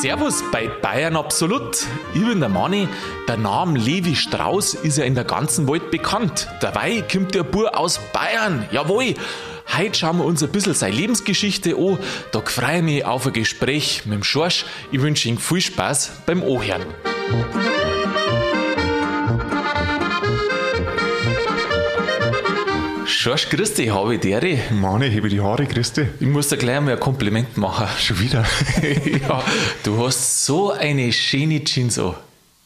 [0.00, 1.84] Servus bei Bayern Absolut.
[2.14, 2.86] Ich bin der Mani.
[3.26, 6.46] Der Name Levi Strauss ist ja in der ganzen Welt bekannt.
[6.60, 8.68] Dabei kommt der Bur aus Bayern.
[8.70, 9.14] Jawohl.
[9.76, 11.98] Heute schauen wir uns ein bisschen seine Lebensgeschichte an.
[12.30, 14.66] Da freue ich mich auf ein Gespräch mit dem Schorsch.
[14.92, 16.86] Ich wünsche Ihnen viel Spaß beim Ohren.
[23.28, 24.40] Schorsch, dich, habe ich dir.
[24.70, 26.06] Mann, ich hebe die Haare, dich.
[26.18, 27.86] Ich muss dir gleich einmal ein Kompliment machen.
[27.98, 28.42] Schon wieder?
[29.28, 29.44] ja,
[29.84, 32.14] du hast so eine schöne Jeans an.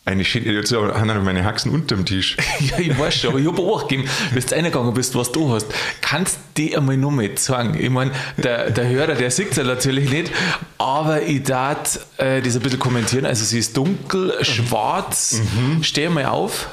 [0.04, 2.36] Eine schöne, jetzt haben meine Haxen unter dem Tisch.
[2.58, 5.52] ja, ich weiß schon, aber ich habe auch gegeben, bis du reingegangen bist, was du
[5.52, 5.68] hast.
[6.00, 7.78] Kannst du die einmal nur mit sagen?
[7.78, 10.32] Ich meine, der, der Hörer, der sieht es ja natürlich nicht,
[10.76, 13.26] aber ich darf äh, das ein bisschen kommentieren.
[13.26, 15.40] Also, sie ist dunkel, schwarz.
[15.54, 15.84] Mhm.
[15.84, 16.66] Steh mal auf.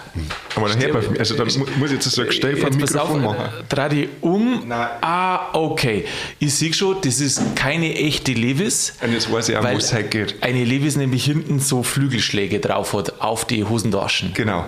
[0.56, 3.38] Aber dann hör mal, also dann muss ich jetzt so ein Gestell vom Mikrofon auf,
[3.38, 3.50] machen.
[3.70, 4.64] Dreh die um.
[4.68, 4.88] Nein.
[5.02, 6.06] Ah, okay.
[6.40, 8.94] Ich sehe schon, das ist keine echte Levis.
[9.02, 10.42] Und jetzt weiß ich auch, wo es halt geht.
[10.42, 14.34] Eine Levis nämlich hinten so Flügelschläge drauf hat, auf die Hosentaschen.
[14.34, 14.66] Genau.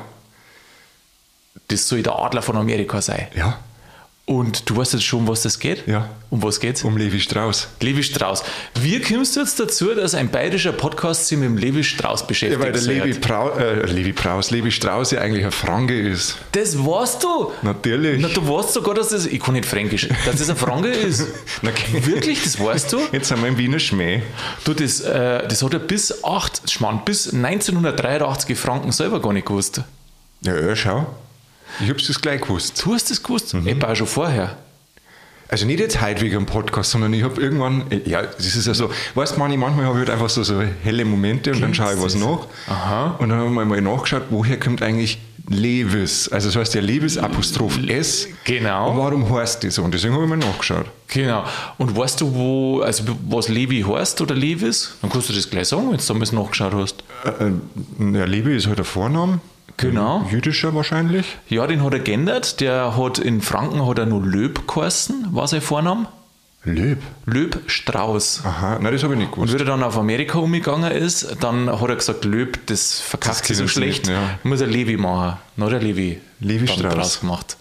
[1.67, 3.27] Das soll der Adler von Amerika sein.
[3.35, 3.59] Ja.
[4.25, 5.87] Und du weißt jetzt schon, was das geht?
[5.87, 6.07] Ja.
[6.29, 6.83] Um was geht's?
[6.83, 7.67] Um Levi Strauss.
[7.81, 8.43] Levi Strauss.
[8.79, 12.61] Wie kommst du jetzt dazu, dass ein bayerischer Podcast sich mit dem Levi Strauss beschäftigt?
[12.61, 16.37] Ja, weil der Levi, Prau, äh, Levi Praus, Levi Strauss ja eigentlich ein Franke ist.
[16.51, 17.51] Das weißt du?
[17.63, 18.21] Natürlich.
[18.21, 21.27] Na, du weißt sogar, dass das, ich kann nicht Fränkisch, dass das ein Franke ist.
[21.63, 22.05] Na, okay.
[22.05, 22.99] Wirklich, das weißt du?
[23.11, 24.21] Jetzt sind wir im Wiener Schmäh.
[24.63, 29.47] Du, das, äh, das hat er bis 8, Schmarrn, bis 1983 Franken selber gar nicht
[29.47, 29.81] gewusst.
[30.41, 31.07] Ja, ja schau.
[31.79, 32.81] Ich hab's das gleich gewusst.
[32.83, 33.53] Du hast das gewusst?
[33.53, 33.67] Mhm.
[33.67, 34.57] Ich war schon vorher.
[35.51, 38.73] Also nicht jetzt heute wegen dem Podcast, sondern ich habe irgendwann, ja, das ist ja
[38.73, 41.87] so, weißt du, manchmal habe ich halt einfach so, so helle Momente und Klingt dann
[41.87, 42.47] schaue ich was nach.
[42.67, 43.15] Aha.
[43.19, 46.29] Und dann habe ich mal nachgeschaut, woher kommt eigentlich Levis?
[46.29, 48.29] Also das heißt ja Levis Apostroph S.
[48.45, 48.91] Genau.
[48.91, 49.83] Und warum heißt das so?
[49.83, 50.85] Und deswegen habe ich mal nachgeschaut.
[51.07, 51.43] Genau.
[51.77, 54.93] Und weißt du, wo, also was Levi heißt oder Levis?
[55.01, 57.03] Dann kannst du das gleich sagen, wenn du damals nachgeschaut hast.
[57.25, 59.41] Äh, äh, ja, Levi ist halt der Vorname.
[59.81, 60.27] Genau.
[60.29, 61.37] Jüdischer wahrscheinlich.
[61.47, 62.61] Ja, den hat er geändert.
[62.61, 66.07] Der hat in Franken hat er nur Löb geheißen, war sein Vorname.
[66.63, 66.99] Löb?
[67.25, 68.43] Löb Strauß.
[68.45, 69.51] Aha, nein, das habe ich nicht gewusst.
[69.51, 73.45] Und wie er dann auf Amerika umgegangen ist, dann hat er gesagt, Löb, das verkauft
[73.45, 74.39] sich so schlecht, nicht, ja.
[74.43, 75.39] muss er Levi machen.
[75.57, 77.57] Dann hat er Levi, Levi Strauß gemacht.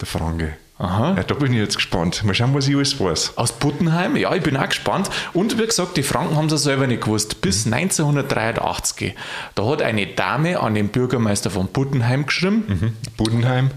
[0.00, 0.58] Der Franke.
[0.76, 1.14] Aha.
[1.16, 2.24] Ja, da bin ich jetzt gespannt.
[2.24, 3.36] Mal schauen, was ich alles weiß.
[3.36, 5.08] Aus Buttenheim, ja, ich bin auch gespannt.
[5.32, 7.40] Und wie gesagt, die Franken haben es selber nicht gewusst.
[7.40, 7.74] Bis mhm.
[7.74, 9.14] 1983.
[9.54, 12.64] Da hat eine Dame an den Bürgermeister von Buttenheim geschrieben.
[12.66, 12.92] Mhm.
[13.16, 13.70] Buttenheim.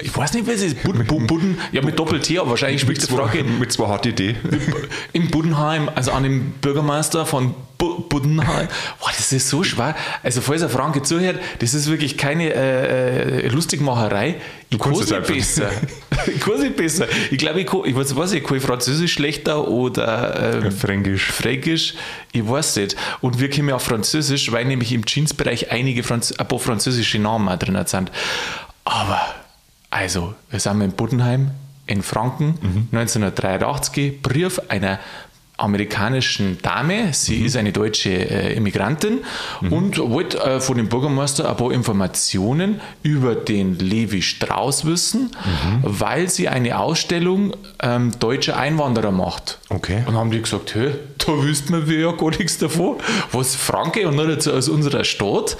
[0.00, 0.82] Ich weiß nicht, was es ist.
[0.82, 3.44] Bud, Bud, Budden, ja, mit Doppel-T, aber wahrscheinlich spricht die Frage.
[3.44, 4.36] Mit zwei HTD.
[5.12, 8.68] In Buddenheim, also an dem Bürgermeister von Buddenheim.
[9.00, 9.94] Boah, das ist so schwer.
[10.22, 14.36] Also, falls ein Franke zuhört, das ist wirklich keine äh, äh Lustigmacherei.
[14.70, 15.70] Ich kann es besser.
[16.26, 17.06] ich kann es besser.
[17.30, 21.30] Ich glaube, ich, kann, ich weiß, weiß ich kann Französisch schlechter oder ähm, Fränkisch.
[21.30, 21.94] Fränkisch.
[22.32, 22.96] Ich weiß nicht.
[23.20, 27.56] Und wir kommen auf Französisch, weil nämlich im Jeans-Bereich einige Franz ein paar französische Namen
[27.58, 28.10] drin sind.
[28.84, 29.20] Aber
[29.94, 31.52] also, wir sind in Buddenheim
[31.86, 32.88] in Franken, mhm.
[32.90, 34.98] 1983, Brief einer
[35.56, 37.46] amerikanischen Dame, sie mhm.
[37.46, 39.20] ist eine deutsche äh, Immigrantin
[39.60, 39.72] mhm.
[39.72, 45.78] und wollte äh, von dem Bürgermeister ein paar Informationen über den Levi Strauss wissen, mhm.
[45.82, 49.60] weil sie eine Ausstellung ähm, deutscher Einwanderer macht.
[49.68, 50.02] Okay.
[50.06, 52.96] Und haben die gesagt, hey, da wüssten wir ja gar nichts davon,
[53.30, 55.56] was Franke und nicht aus unserer Stadt.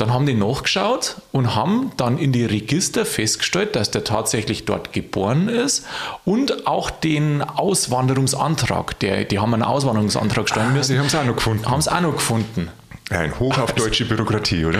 [0.00, 4.94] Dann haben die nachgeschaut und haben dann in die Register festgestellt, dass der tatsächlich dort
[4.94, 5.84] geboren ist
[6.24, 10.92] und auch den Auswanderungsantrag, der, die haben einen Auswanderungsantrag stellen ah, müssen.
[10.92, 11.68] Die haben es auch noch gefunden.
[11.68, 12.70] Haben es auch noch gefunden.
[13.10, 14.78] Ein Hoch auf deutsche Bürokratie, oder?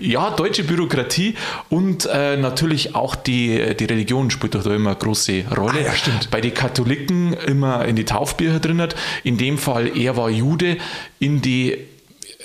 [0.00, 1.34] Ja, deutsche Bürokratie
[1.68, 5.80] und äh, natürlich auch die, die Religion spielt doch da immer eine große Rolle.
[5.80, 6.30] Ah, ja, stimmt.
[6.30, 8.94] Bei den Katholiken immer in die Taufbücher drin hat.
[9.24, 10.78] In dem Fall, er war Jude,
[11.18, 11.72] in die,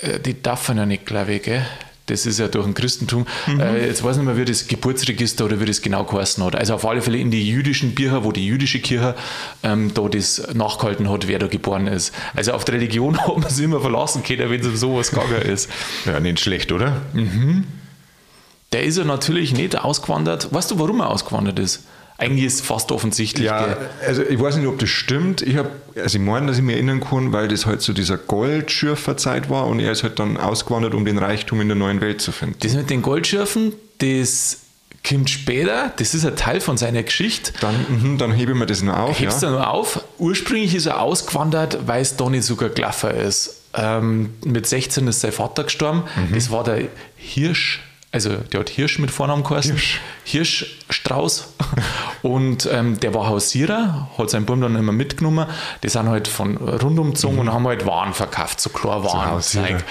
[0.02, 1.64] äh, die darf man ja nicht, glaube ich, gell?
[2.10, 3.26] Das ist ja durch ein Christentum.
[3.46, 3.60] Mhm.
[3.60, 6.56] Äh, jetzt weiß ich nicht mehr, wie das Geburtsregister oder wie das genau geheißen hat.
[6.56, 9.14] Also auf alle Fälle in die jüdischen Bücher, wo die jüdische Kirche
[9.62, 12.14] ähm, da das nachgehalten hat, wer da geboren ist.
[12.34, 15.42] Also auf die Religion hat man sich immer verlassen können, wenn es um sowas gegangen
[15.42, 15.70] ist.
[16.04, 17.02] Ja, nicht schlecht, oder?
[17.12, 17.64] Mhm.
[18.72, 20.52] Der ist ja natürlich nicht ausgewandert.
[20.52, 21.84] Weißt du, warum er ausgewandert ist?
[22.20, 23.46] Eigentlich ist es fast offensichtlich.
[23.46, 25.40] Ja, also ich weiß nicht, ob das stimmt.
[25.40, 28.18] Ich habe, also ich meine, dass ich mich erinnern kann, weil das halt so dieser
[28.18, 32.20] Goldschürferzeit war und er ist halt dann ausgewandert, um den Reichtum in der neuen Welt
[32.20, 32.56] zu finden.
[32.58, 34.58] Das mit den Goldschürfen, das
[35.08, 37.52] kommt später, das ist ein Teil von seiner Geschichte.
[37.60, 39.20] Dann, mh, dann hebe ich mir das noch auf.
[39.20, 39.50] Hebst ja.
[39.50, 40.04] du noch auf.
[40.18, 43.62] Ursprünglich ist er ausgewandert, weil es nicht sogar Glaffer ist.
[43.74, 46.02] Ähm, mit 16 ist sein Vater gestorben.
[46.16, 46.34] Mhm.
[46.34, 47.80] Das war der Hirsch
[48.26, 49.72] also der hat Hirsch mit Vornamen geheißen.
[49.72, 50.00] Hirsch.
[50.24, 51.54] Hirschstrauß.
[52.22, 55.46] und ähm, der war Hausierer, hat seinen Buben dann immer mitgenommen.
[55.82, 59.40] Die sind halt von rundum gezogen und haben halt Waren verkauft, so klar Waren.
[59.40, 59.84] Zeug.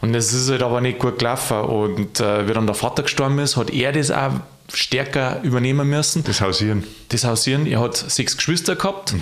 [0.00, 1.60] Und das ist halt aber nicht gut gelaufen.
[1.60, 4.32] Und äh, wie dann der Vater gestorben ist, hat er das auch
[4.74, 6.24] stärker übernehmen müssen.
[6.24, 6.84] Das Hausieren.
[7.10, 9.14] Das Hausieren, er hat sechs Geschwister gehabt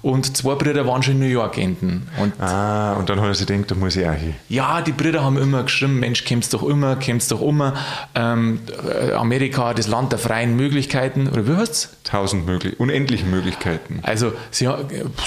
[0.00, 2.08] und zwei Brüder waren schon in New York enden.
[2.20, 4.34] Und Ah, und dann hat er sich gedacht, da muss ich auch hin.
[4.48, 7.74] ja, die Brüder haben immer geschrieben, Mensch, kommst doch immer, kommst doch immer.
[8.14, 11.90] Ähm, äh, Amerika, das Land der freien Möglichkeiten, oder wie heißt's?
[12.04, 14.00] Tausend möglich, unendliche Möglichkeiten.
[14.02, 14.66] Also, sie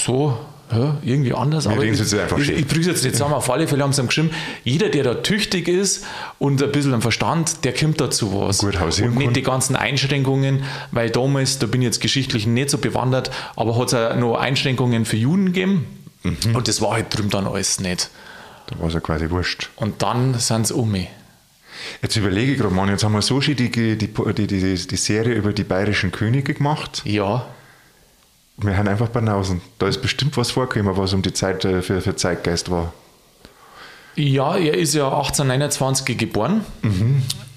[0.06, 0.38] so,
[0.72, 1.68] ja, irgendwie anders.
[1.68, 3.36] aber reden ich, jetzt einfach ich, ich bringe jetzt nicht zusammen.
[3.36, 4.32] Auf alle Fälle haben sie ihm geschrieben,
[4.64, 6.06] jeder, der da tüchtig ist
[6.40, 8.60] und ein bisschen am Verstand, der kommt dazu was.
[8.60, 9.34] Gut und nicht kann.
[9.34, 13.90] die ganzen Einschränkungen, weil damals, da bin ich jetzt geschichtlich nicht so bewandert, aber hat
[13.90, 15.86] es auch noch Einschränkungen für Juden gegeben.
[16.24, 16.56] Mhm.
[16.56, 18.10] Und das war halt drüben dann alles nicht.
[18.68, 19.70] Da war es ja quasi wurscht.
[19.76, 21.08] Und dann sind sie um mich.
[22.02, 24.96] Jetzt überlege ich gerade, Mann, jetzt haben wir so schön die, die, die, die, die
[24.96, 27.04] Serie über die bayerischen Könige gemacht.
[27.06, 27.46] Ja,
[28.58, 29.62] Wir haben einfach Banausen.
[29.80, 32.94] Da ist bestimmt was vorgekommen, was um die Zeit äh, für, für Zeitgeist war.
[34.18, 36.64] Ja, er ist ja 1829 geboren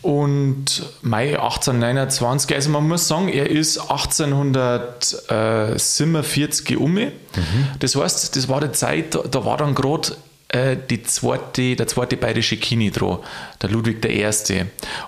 [0.02, 6.94] und Mai 1829, also man muss sagen, er ist 1847 um.
[6.94, 7.12] mich.
[7.78, 10.16] Das heißt, das war die Zeit, da- war dann gerade
[10.48, 13.18] äh, die zweite, der zweite bayerische Kini dran,
[13.62, 14.26] der Ludwig I.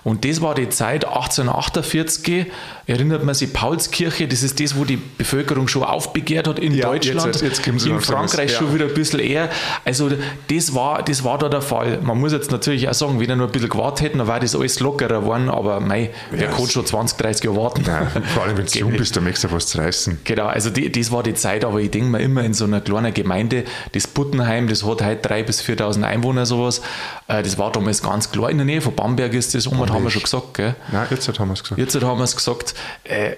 [0.03, 2.45] Und das war die Zeit 1848,
[2.91, 6.87] erinnert man sich, Paulskirche, das ist das, wo die Bevölkerung schon aufbegehrt hat in Ja,
[6.89, 9.49] Deutschland, jetzt- jetzt in Frankreich schon wieder ein bisschen eher.
[9.85, 10.09] Also
[10.49, 11.99] das war, das war da der Fall.
[12.01, 14.39] Man muss jetzt natürlich auch sagen, wenn er nur ein bisschen gewartet hätten, dann wäre
[14.41, 17.83] das alles lockerer geworden, aber mei, wer Ja, kann schon 20, 30 Jahre warten?
[17.85, 20.19] Nein, vor allem, wenn du jung bist, dann möchtest du was zu reißen.
[20.23, 22.81] Genau, also die, das war die Zeit, aber ich denke mir immer in so einer
[22.81, 26.81] kleinen Gemeinde, das Buttenheim, das hat heute 3.000 bis 4.000 Einwohner, sowas.
[27.31, 30.03] Äh, Das war damals ganz klar in der Nähe von Bamberg ist das, um, haben
[30.03, 30.75] wir schon gesagt, gell?
[30.91, 31.79] Nein, jetzt haben wir es gesagt.
[31.79, 32.73] Jetzt haben wir es gesagt,
[33.03, 33.35] äh,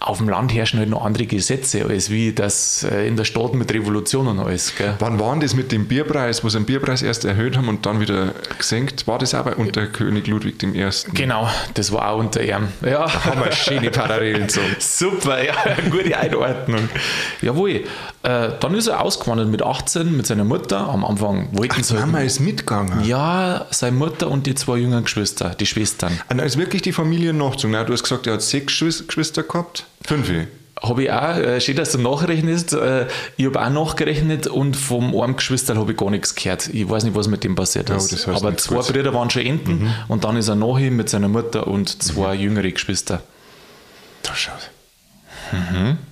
[0.00, 3.54] auf dem Land herrschen halt noch andere Gesetze, als wie das äh, in der Stadt
[3.54, 4.94] mit Revolution und alles, gell?
[4.98, 8.00] Wann war das mit dem Bierpreis, wo sie den Bierpreis erst erhöht haben und dann
[8.00, 9.06] wieder gesenkt?
[9.06, 10.88] War das aber unter König Ludwig I.?
[11.14, 12.68] Genau, das war auch unter ihm.
[12.84, 13.12] Ja.
[13.24, 14.60] Haben wir schöne Parallelen so.
[14.78, 15.54] Super, ja,
[15.90, 16.88] gute Einordnung.
[17.42, 17.84] Jawohl.
[18.22, 20.88] Äh, dann ist er ausgewandert mit 18 mit seiner Mutter.
[20.88, 21.94] Am Anfang wollten sie.
[21.94, 23.04] Mama Halt, ist mitgegangen.
[23.04, 26.18] ja, seine Mutter und die zwei jüngeren Geschwister, die Schwestern.
[26.28, 27.72] Und da ist wirklich die Familie nachgezogen.
[27.86, 29.84] Du hast gesagt, er hat sechs Geschwis- Geschwister gehabt?
[30.04, 30.30] Fünf.
[30.82, 32.72] Habe ich auch, äh, steht, dass du nachrechnest.
[32.72, 33.06] Äh,
[33.36, 36.68] ich habe auch nachgerechnet und vom einen Geschwister habe ich gar nichts gehört.
[36.72, 38.12] Ich weiß nicht, was mit dem passiert Ja, ist.
[38.12, 38.92] das heißt Aber zwei Gutes.
[38.92, 42.70] Brüder waren schon Enten und dann ist er nachher mit seiner Mutter und zwei jüngere
[42.70, 43.22] Geschwister.
[44.22, 44.52] Da schau.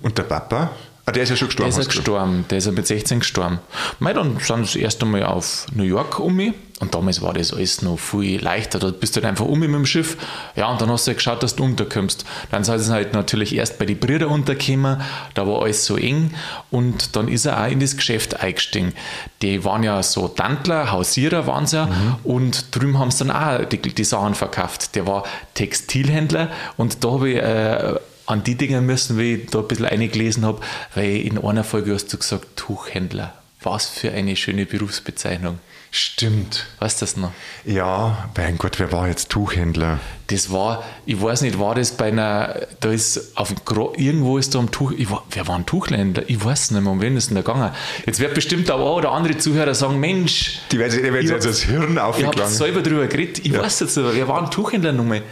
[0.03, 0.71] Und der Papa?
[1.09, 1.69] Ah, der ist ja schon Der gestorben.
[1.71, 3.59] ist ja gestorben, der ist ja mit 16 gestorben.
[3.97, 7.51] Mei, dann sind sie erst einmal auf New York um mich und damals war das
[7.51, 8.77] alles noch viel leichter.
[8.77, 10.17] Da bist du halt einfach um mit dem Schiff.
[10.55, 12.25] Ja, und dann hast du halt geschaut, dass du unterkommst.
[12.51, 15.01] Dann sind sie halt natürlich erst bei den Brüdern untergekommen,
[15.33, 16.31] da war alles so eng
[16.69, 18.93] und dann ist er auch in das Geschäft eingestiegen.
[19.41, 21.89] Die waren ja so Tantler, Hausierer waren sie ja
[22.23, 24.93] und drüben haben sie dann auch die, die Sachen verkauft.
[24.95, 25.23] Der war
[25.55, 27.95] Textilhändler und da habe ich äh,
[28.29, 30.61] an die Dinge müssen, wie ich da ein bisschen eingelesen habe,
[30.95, 33.33] weil in einer Folge hast du gesagt, Tuchhändler.
[33.61, 35.59] Was für eine schöne Berufsbezeichnung.
[35.91, 36.67] Stimmt.
[36.79, 37.31] Weißt du das noch?
[37.65, 39.99] Ja, mein Gott, wer war jetzt Tuchhändler?
[40.27, 43.57] Das war, ich weiß nicht, war das bei einer, da ist auf dem
[43.97, 46.21] irgendwo ist da am Tuch, ich war, wer war ein Tuchländer?
[46.27, 47.71] Ich weiß nicht mehr, um wen ist denn da gegangen?
[48.05, 51.31] Jetzt wird bestimmt auch ein oder andere Zuhörer sagen, Mensch, Die werden die werden Ich
[51.31, 52.53] jetzt hab- das Hirn ihr habt aufgegangen.
[52.53, 53.61] selber drüber geredet, ich Ja.
[53.63, 55.23] weiß jetzt nicht, wer war ein Tuchhändler nochmal?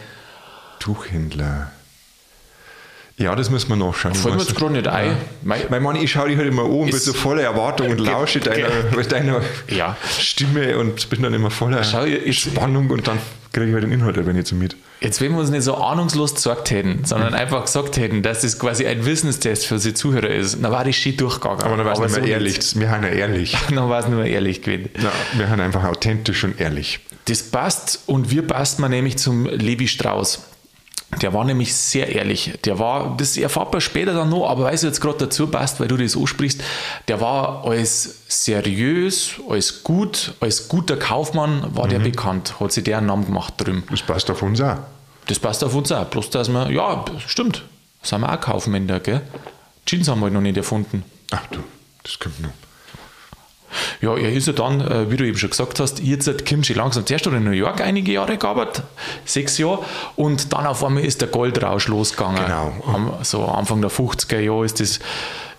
[0.80, 1.72] Tuchhändler.
[3.20, 4.14] Ja, das müssen wir nachschauen.
[4.14, 4.54] Fällt mir du?
[4.54, 5.18] gerade nicht ein.
[5.44, 8.40] Mei- Weil man, ich schaue dich halt immer und bin so voller Erwartung und lausche
[8.40, 8.70] deiner,
[9.10, 9.98] deiner Ja.
[10.20, 13.18] Stimme und bin dann immer voller Schau, jetzt- Spannung und dann
[13.54, 14.76] kriege ich halt den Inhalt wenn ich so mit.
[15.02, 17.40] Jetzt, wenn wir uns nicht so ahnungslos gesagt hätten, sondern Mhm.
[17.40, 20.96] einfach gesagt hätten, dass das quasi ein Wissenstest für die Zuhörer ist, dann war das
[20.96, 21.64] shit durchgegangen.
[21.64, 22.60] Aber dann war es nicht so mehr ehrlich.
[22.80, 23.54] Wir haben ja ehrlich.
[23.54, 23.72] nicht.
[23.78, 24.90] Dann war es nicht mehr ehrlich gewesen.
[25.02, 27.00] Ja, wir haben einfach authentisch und ehrlich.
[27.26, 30.44] Das passt und wir passt man nämlich zum Levi Strauss.
[31.22, 32.54] Der war nämlich sehr ehrlich.
[32.66, 35.80] Der war, das erfahrt man später dann noch, aber weil es jetzt gerade dazu passt,
[35.80, 36.62] weil du das ansprichst,
[37.08, 41.90] der war als seriös, als gut, als guter Kaufmann war Mhm.
[41.92, 43.84] der bekannt, hat sich der einen Namen gemacht drüben.
[43.90, 44.78] Das passt auf uns auch.
[45.28, 46.06] Das passt auf uns auch.
[46.06, 47.64] Bloß, dass wir, ja, stimmt,
[48.04, 49.22] sind wir auch Kaufmänner, gell?
[49.86, 51.04] Jeans haben wir halt noch nicht erfunden.
[51.32, 51.60] Ach du,
[52.04, 52.50] das kommt noch.
[54.02, 56.64] Ja, er ist ja dann, äh, wie du eben schon gesagt hast, jetzt hat Kim
[56.64, 58.84] schon langsam zuerst hat er in New York einige Jahre gearbeitet,
[59.26, 59.80] sechs Jahre,
[60.16, 62.44] und dann auf einmal ist der Goldrausch losgegangen.
[62.44, 62.74] Genau.
[62.86, 65.00] Am, so Anfang der 50er Jahre ist das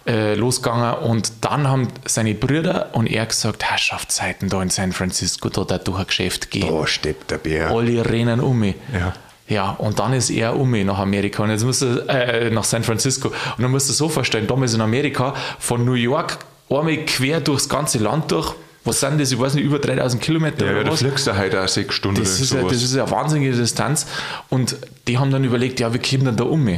[0.06, 5.48] äh, losgegangen und dann haben seine Brüder und er gesagt, Herrschaftszeiten da in San Francisco,
[5.50, 6.68] da da durch ein Geschäft gehen.
[6.68, 7.70] Da steppt der Bär.
[7.70, 8.76] Alle rennen um mich.
[8.92, 9.12] Ja.
[9.48, 12.64] Ja, und dann ist er um mich nach Amerika und jetzt musst du, äh, nach
[12.64, 13.28] San Francisco.
[13.28, 16.38] Und dann musst du so vorstellen, damals in Amerika, von New York
[16.70, 20.64] einmal quer durchs ganze Land durch, was sind das, ich weiß nicht, über 3000 Kilometer
[20.64, 21.00] Ja, ja, oder da was?
[21.00, 24.06] fliegst du heute auch sechs Stunden Das ist, ja, das ist ja eine wahnsinnige Distanz.
[24.48, 26.68] Und die haben dann überlegt, ja, wie kommen denn da um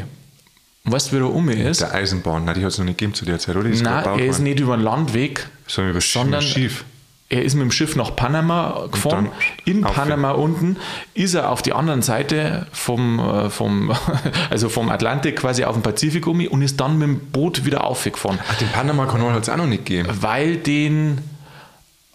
[0.84, 1.80] weißt du, wie er um ist?
[1.80, 3.68] der Eisenbahn, nein, die hat es noch nicht gegeben zu der Zeit, oder?
[3.68, 6.84] Die ist Nein, er ist nicht über den Landweg, Sondern über sondern Schiff.
[7.30, 9.30] Er ist mit dem Schiff nach Panama gefahren.
[9.64, 10.76] In Panama unten
[11.14, 13.92] ist er auf die anderen Seite vom, äh, vom,
[14.50, 17.84] also vom Atlantik quasi auf den Pazifik um und ist dann mit dem Boot wieder
[17.84, 18.40] aufgefahren.
[18.48, 20.08] Ach, den Panama-Kanal hat es auch noch nicht gegeben.
[20.20, 21.18] Weil den,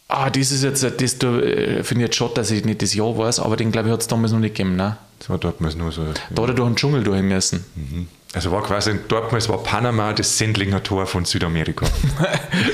[0.10, 2.94] ah, das ist jetzt, das da, äh, finde ich jetzt schon, dass ich nicht das
[2.94, 4.76] Jahr weiß, aber den glaube ich hat es damals noch nicht gegeben.
[4.76, 4.98] Ne?
[5.20, 6.04] Das war damals nur so.
[6.30, 7.64] Da hat er durch den Dschungel durch müssen.
[8.36, 11.86] Also war quasi, damals war Panama das Sendlinger Tor von Südamerika.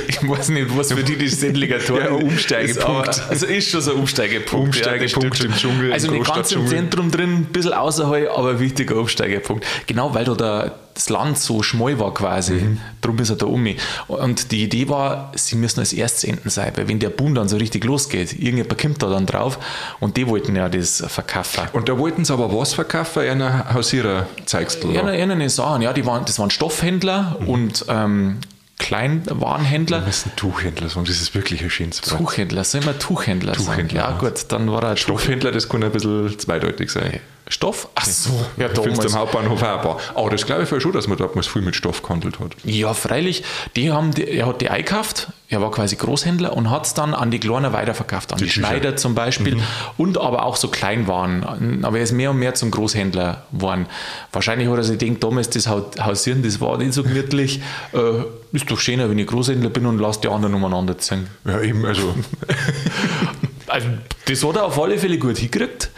[0.08, 3.08] Ich weiß nicht, was für die das Sendlinger Tor Ja, ein Umsteigepunkt.
[3.10, 4.68] ist, aber- Also ist schon so ein Umsteigepunkt.
[4.68, 5.58] Umsteigepunkt stimmt im.
[5.60, 6.68] Dschungel, Also nicht ganz im.
[6.68, 9.66] Zentrum drin, ein bisschen außerhalb, aber ein wichtiger Umsteigepunkt.
[9.88, 12.54] Genau, weil da der, das Land so schmal war quasi.
[12.54, 12.78] Mhm.
[13.02, 13.68] Darum ist er da um.
[14.08, 17.48] Und die Idee war, sie müssen als erstes enden sein, weil wenn der Boom dann
[17.50, 19.58] so richtig losgeht, irgendjemand kommt da dann drauf
[20.00, 21.64] und die wollten ja das verkaufen.
[21.74, 23.24] Und da wollten sie aber was verkaufen?
[23.24, 24.92] Einer Hausierer zeigst du.
[24.92, 27.48] Na, Sachen, ja, die waren, das waren Stoffhändler Mhm.
[27.50, 28.38] und ähm,
[28.78, 30.00] Kleinwarenhändler.
[30.02, 32.20] Wir müssen Tuchhändler sagen, das ist wirklich ein schönes Wort.
[32.20, 34.14] Tuchhändler, soll man Tuchhändler, Tuchhändler, sagen?
[34.14, 35.22] Ja, gut, dann war er Stoff.
[35.22, 37.20] Stoffhändler, das kann ein bisschen zweideutig sein.
[37.52, 37.88] Stoff?
[37.96, 39.14] Ach so, ja, Du damals.
[39.14, 40.00] am Hauptbahnhof auch.
[40.16, 42.56] Aber das glaube ich schon, dass man damals viel mit Stoff gehandelt hat.
[42.64, 43.44] Ja, freilich.
[43.76, 47.14] Die haben die, er hat die eingekauft, er war quasi Großhändler und hat es dann
[47.14, 48.62] an die Kleiner weiterverkauft, an die, Tücher.
[48.68, 49.60] Schneider zum Beispiel
[49.98, 51.84] und aber auch so Kleinwaren.
[51.84, 53.86] Aber er ist mehr und mehr zum Großhändler geworden.
[54.32, 57.62] Wahrscheinlich hat er sich gedacht, damals das Hau- Hausieren, das war nicht so gemütlich.
[57.94, 58.24] Äh,
[58.56, 61.28] ist doch schöner, wenn ich Großhändler bin und lasse die anderen umeinander ziehen.
[61.46, 62.14] Ja, eben, also.
[63.72, 63.88] Also,
[64.26, 65.90] das hat er auf alle Fälle gut hingekriegt.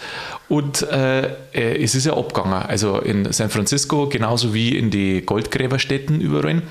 [0.48, 2.53] Und äh, es ist ja abgegangen.
[2.53, 6.62] Also in San Francisco genauso wie in die Goldgräberstätten überall.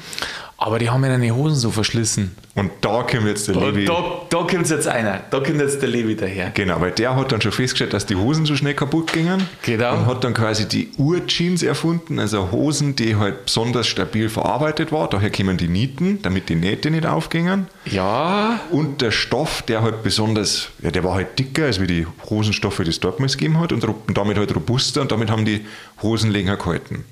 [0.65, 2.37] Aber die haben ja eine Hosen so verschlissen.
[2.55, 3.81] Und da kommt jetzt der Levi.
[3.81, 5.21] Und da, da kommt jetzt einer.
[5.31, 6.51] Da kommt jetzt der Levi daher.
[6.51, 9.49] Genau, weil der hat dann schon festgestellt, dass die Hosen so schnell kaputt gingen.
[9.63, 9.95] Genau.
[9.95, 15.09] Und hat dann quasi die Ur-Jeans erfunden, also Hosen, die halt besonders stabil verarbeitet war.
[15.09, 17.67] Daher kommen die Nieten, damit die Nähte nicht aufgingen.
[17.85, 22.07] Ja, Und der Stoff, der halt besonders, ja, der war halt dicker als wie die
[22.31, 25.65] Hosenstoffe, die es damals gegeben hat und damit halt robuster und damit haben die
[26.03, 27.05] Hosen länger gehalten.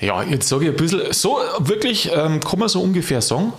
[0.00, 3.52] Ja, jetzt sage ich ein bisschen, so wirklich ähm, kann man so ungefähr sagen.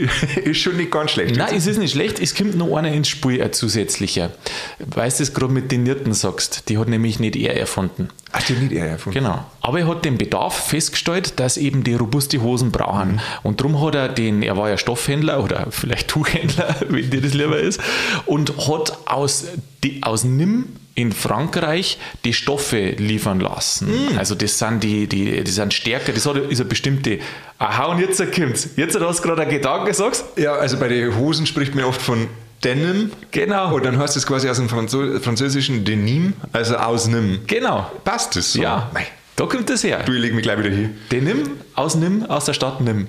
[0.44, 1.36] ist schon nicht ganz schlecht.
[1.36, 4.30] Nein, es ist nicht schlecht, es kommt noch einer ins Spiel, ein zusätzlicher.
[4.78, 8.08] Weißt du, es gerade mit den Nierten sagst, die hat nämlich nicht er erfunden.
[8.32, 9.18] Ach, die nicht er erfunden.
[9.18, 9.44] Genau.
[9.60, 13.20] Aber er hat den Bedarf festgestellt, dass eben die robuste Hosen brauchen.
[13.42, 17.34] Und darum hat er den, er war ja Stoffhändler oder vielleicht Tuchhändler, wenn dir das
[17.34, 17.80] lieber ist,
[18.26, 19.46] und hat aus,
[19.82, 23.90] die, aus Nimm in Frankreich die Stoffe liefern lassen.
[24.18, 27.18] Also das sind die, die, die sind stärker, das hat, ist eine bestimmte.
[27.58, 28.70] Aha, und jetzt kommt's.
[28.76, 30.24] Jetzt hast du gerade einen Gedanken gesagt.
[30.36, 32.26] Ja, also bei den Hosen spricht man oft von
[32.64, 33.10] Denim.
[33.30, 33.74] Genau.
[33.74, 37.40] Und dann heißt es quasi aus dem Franzo französischen Denim, also aus Nimm.
[37.46, 37.90] Genau.
[38.04, 38.62] Passt das so?
[38.62, 39.06] Ja, Mei.
[39.36, 40.02] da kommt das her.
[40.04, 40.90] Du, ich leg mich gleich wieder hier.
[41.10, 43.06] Den Nimm aus Nimm, aus der Stadt Nimm.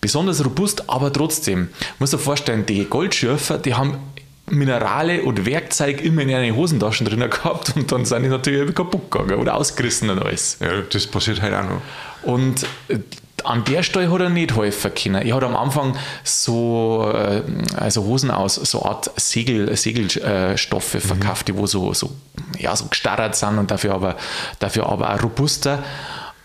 [0.00, 1.68] Besonders robust, aber trotzdem.
[1.98, 3.98] Muss dir vorstellen, die Goldschürfer, die haben
[4.48, 9.10] Minerale und Werkzeug immer in ihren Hosentaschen drin gehabt und dann sind die natürlich kaputt
[9.10, 10.58] gegangen oder ausgerissen und alles.
[10.60, 11.82] Ja, das passiert halt auch noch.
[12.22, 12.98] Und äh,
[13.44, 15.26] an der Stelle hat er nicht helfen können.
[15.26, 17.42] Er hat am Anfang so äh,
[17.76, 22.10] also Hosen aus so Art Segel, Segelstoffe verkauft, die wo so, so,
[22.58, 24.16] ja, so gestarrt sind und dafür aber,
[24.58, 25.82] dafür aber auch robuster.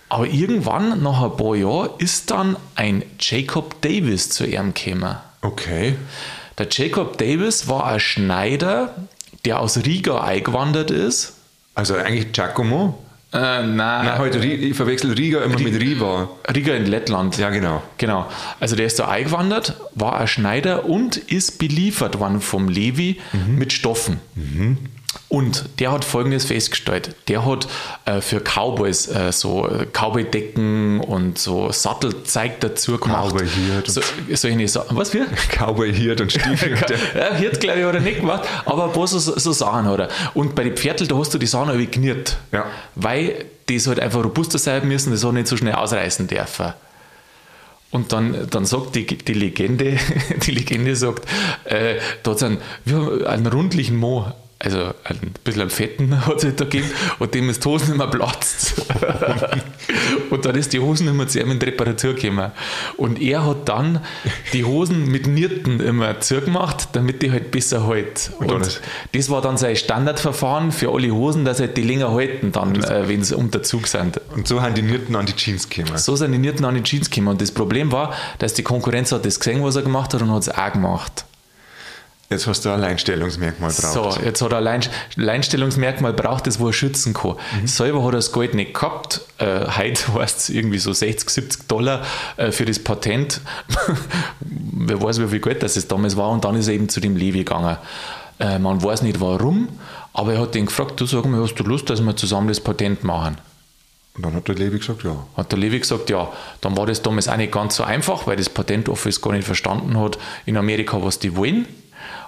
[0.09, 5.15] Aber irgendwann, nach ein paar Jahren, ist dann ein Jacob Davis zu ihm gekommen.
[5.41, 5.95] Okay.
[6.57, 8.95] Der Jacob Davis war ein Schneider,
[9.45, 11.33] der aus Riga eingewandert ist.
[11.75, 12.97] Also eigentlich Giacomo.
[13.33, 16.29] Äh, nein, Nein, heute ich verwechsel Riga immer mit Riva.
[16.53, 17.37] Riga in Lettland.
[17.37, 17.81] Ja, genau.
[17.97, 18.29] Genau.
[18.59, 23.71] Also der ist da eingewandert, war ein Schneider und ist beliefert worden vom Levi mit
[23.71, 24.19] Stoffen.
[25.27, 27.15] Und der hat folgendes festgestellt.
[27.27, 27.67] Der hat
[28.05, 33.29] äh, für Cowboys äh, so äh, Cowboy-Decken und so Sattelzeug dazu gemacht.
[33.31, 34.01] Cowboy-Hirt So,
[34.33, 35.25] solche Sa- Was wir?
[35.57, 36.75] Cowboy Hirt und Stiefel.
[37.15, 39.99] Ja, Hirt, glaube ich, hat er nicht gemacht, aber ein paar so, so Sachen hat
[39.99, 40.07] er.
[40.33, 42.37] Und bei den Pferdl, da hast du die Sachen irgendwie geniert.
[42.53, 42.65] Ja.
[42.95, 46.73] Weil das halt einfach robuster sein müssen, das auch nicht so schnell ausreißen dürfen.
[47.89, 49.97] Und dann, dann sagt die, die Legende,
[50.45, 51.25] die Legende sagt,
[51.65, 54.31] äh, da hat einen, wir haben einen rundlichen Mo
[54.63, 56.89] also ein bisschen einen Fetten hat es halt da gegeben
[57.19, 58.75] und dem ist die Hosen immer platzt.
[60.29, 62.51] und dann ist die Hosen immer zu ihm in die Reparatur gekommen.
[62.97, 64.01] Und er hat dann
[64.53, 68.31] die Hosen mit Nierten immer zugemacht, damit die halt besser halt.
[68.37, 68.81] Und, und
[69.13, 73.07] das war dann sein Standardverfahren für alle Hosen, dass halt die länger halten, dann, äh,
[73.07, 74.21] wenn sie unter Zug sind.
[74.35, 75.97] Und so haben die Nierten an die Jeans gekommen.
[75.97, 77.29] So sind die Nierten an die Jeans gekommen.
[77.29, 80.31] Und das Problem war, dass die Konkurrenz hat das gesehen, was er gemacht hat und
[80.31, 81.25] hat es auch gemacht.
[82.31, 83.93] Jetzt hast du ein Alleinstellungsmerkmal braucht.
[83.93, 84.81] So, jetzt hat er ein
[85.17, 87.35] Alleinstellungsmerkmal braucht, das wo er schützen kann.
[87.59, 87.67] Mhm.
[87.67, 89.19] Selber hat er das Geld nicht gehabt.
[89.37, 92.03] Äh, heute heißt es irgendwie so 60, 70 Dollar
[92.37, 93.41] äh, für das Patent.
[94.39, 96.29] Wer weiß, wie viel Geld das damals war.
[96.29, 97.75] Und dann ist er eben zu dem Levi gegangen.
[98.39, 99.67] Äh, man weiß nicht warum,
[100.13, 102.61] aber er hat ihn gefragt, du sag mal, hast du Lust, dass wir zusammen das
[102.61, 103.37] Patent machen?
[104.15, 105.17] Und dann hat der Levi gesagt, ja.
[105.35, 106.31] Hat der Levi gesagt, ja.
[106.61, 109.99] Dann war das damals auch nicht ganz so einfach, weil das Patentoffice gar nicht verstanden
[109.99, 111.65] hat in Amerika, was die wollen.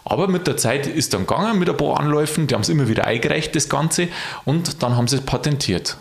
[0.05, 2.87] Aber mit der Zeit ist dann gegangen mit ein paar Anläufen, die haben es immer
[2.87, 4.09] wieder eingereicht, das Ganze,
[4.45, 5.97] und dann haben sie es patentiert.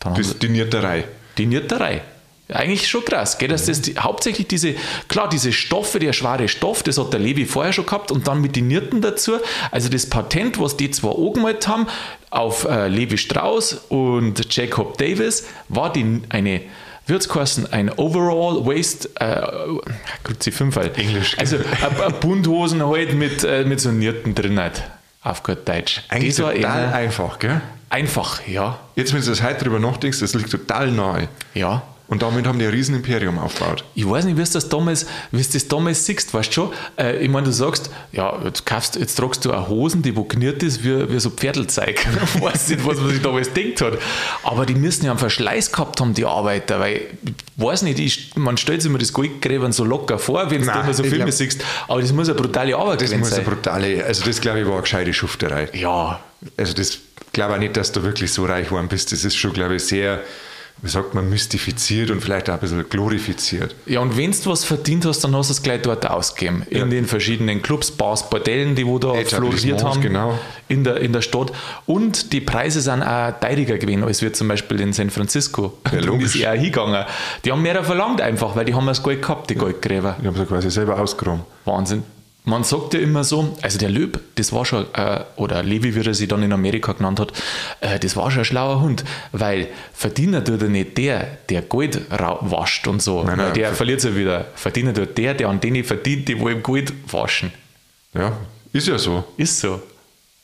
[0.00, 1.04] Dann das ist die Nierterei.
[1.38, 2.02] Die Nierterei.
[2.48, 4.74] Eigentlich schon krass, gell, dass das die, hauptsächlich diese,
[5.08, 8.42] klar, diese Stoffe, der schwere Stoff, das hat der Levi vorher schon gehabt und dann
[8.42, 9.38] mit den Nierten dazu.
[9.70, 11.86] Also das Patent, was die zwei angemeldet haben,
[12.28, 16.60] auf äh, Levi Strauss und Jacob Davis, war die, eine
[17.06, 19.42] wird es kosten, ein Overall Waist, äh,
[20.24, 20.96] gut, sie fünf halt.
[20.98, 21.36] Englisch.
[21.38, 21.58] Also
[22.02, 24.82] eine Bundhosen halt mit, äh, mit so Nierten drin halt,
[25.22, 26.02] auf gut Deutsch.
[26.08, 27.60] Eigentlich das total einfach, gell?
[27.90, 28.78] Einfach, ja.
[28.96, 31.28] Jetzt, wenn du das heute drüber nachdenkst, das liegt total nahe.
[31.54, 31.82] Ja.
[32.06, 33.82] Und damit haben die ein riesen Imperium aufgebaut.
[33.94, 36.72] Ich weiß nicht, wie du das damals, wie du das damals siehst, weißt du schon?
[36.98, 40.24] Äh, ich meine, du sagst, ja, jetzt, kaufst, jetzt tragst du eine Hosen, die wo
[40.24, 42.06] kniert ist, wie, wie so Pferdelzeug.
[42.34, 43.94] ich weiß nicht, was man sich damals denkt hat.
[44.42, 48.36] Aber die müssen ja einen Verschleiß gehabt haben, die Arbeiter, weil, ich weiß nicht, ich,
[48.36, 51.32] man stellt sich immer das Goldgräbern so locker vor, wenn du immer so Filme glaub,
[51.32, 53.20] siehst, aber das muss eine brutale Arbeit sein.
[53.20, 55.70] Das muss eine brutale, also das glaube ich war eine gescheite Schufterei.
[55.72, 56.20] Ja.
[56.58, 56.98] Also das
[57.32, 59.10] glaube ich nicht, dass du wirklich so reich geworden bist.
[59.10, 60.20] Das ist schon, glaube ich, sehr
[60.84, 63.74] wie sagt man, mystifiziert und vielleicht auch ein bisschen glorifiziert.
[63.86, 66.66] Ja, und wenn du was verdient hast, dann hast du es gleich dort ausgegeben.
[66.68, 66.82] Ja.
[66.82, 70.38] In den verschiedenen Clubs, Bars, Bordellen, die wo da floriert haben genau.
[70.68, 71.52] in, der, in der Stadt.
[71.86, 75.78] Und die Preise sind auch teuriger gewesen, als wir zum Beispiel in San Francisco.
[75.90, 76.36] Ja, logisch.
[76.36, 77.06] ist auch hingegangen.
[77.46, 80.18] Die haben mehr verlangt einfach, weil die haben das Gold gehabt, die Goldgräber.
[80.20, 81.44] Die haben sie quasi selber ausgeräumt.
[81.64, 82.02] Wahnsinn.
[82.46, 86.06] Man sagt ja immer so, also der Löb, das war schon, äh, oder Levi, wie
[86.06, 87.32] er sich dann in Amerika genannt hat,
[87.80, 89.02] äh, das war schon ein schlauer Hund,
[89.32, 94.00] weil Verdiener tut er nicht der, der Gold wascht und so, nein, nein, der verliert
[94.00, 94.46] es ja wieder.
[94.56, 97.50] Verdiener tut der, der an denen verdient, die wo im Gold waschen.
[98.12, 98.36] Ja,
[98.74, 99.24] ist ja so.
[99.38, 99.80] Ist so.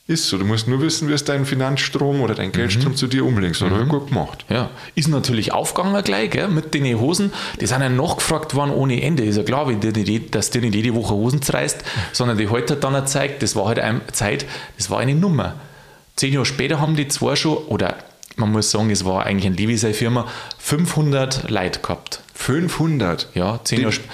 [0.07, 0.37] Ist so.
[0.37, 2.95] Du musst nur wissen, wie es dein Finanzstrom oder dein Geldstrom mhm.
[2.97, 3.61] zu dir umlegst.
[3.61, 3.87] Das mhm.
[3.87, 4.45] gut gemacht.
[4.49, 4.71] Ja.
[4.95, 7.31] Ist natürlich aufgegangen gleich, gell, mit den Hosen.
[7.59, 9.23] Die sind ja nachgefragt worden ohne Ende.
[9.23, 11.83] Ist ja klar, wenn dir nicht, dass dir nicht jede Woche Hosen zerreißt,
[12.13, 14.45] sondern die heute hat dann gezeigt, das war halt eine Zeit,
[14.77, 15.55] das war eine Nummer.
[16.15, 17.95] Zehn Jahre später haben die zwei schon, oder
[18.35, 22.21] man muss sagen, es war eigentlich eine Levi Firma, 500 Leute gehabt.
[22.33, 23.29] 500?
[23.33, 24.09] Ja, zehn Jahre später.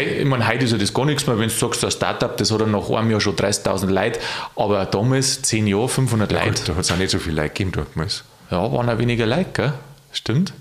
[0.00, 2.50] Ich meine, heute ist ja das gar nichts mehr, wenn du sagst, ein Startup, das
[2.50, 4.20] hat dann nach einem Jahr schon 30.000 Leute,
[4.56, 6.64] aber damals, 10 Jahre, 500 ja, Leute.
[6.64, 8.24] da hat es auch nicht so viele Leute gegeben damals.
[8.50, 9.72] Ja, waren auch weniger Leute, gell?
[10.12, 10.52] Stimmt.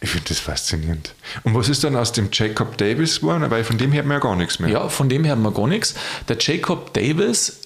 [0.00, 1.14] Ich finde das faszinierend.
[1.42, 3.50] Und was ist dann aus dem Jacob Davis geworden?
[3.50, 4.70] Weil von dem hört man ja gar nichts mehr.
[4.70, 5.94] Ja, von dem hört man gar nichts.
[6.28, 7.60] Der Jacob Davis